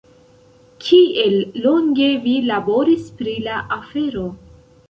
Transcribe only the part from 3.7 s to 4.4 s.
afero?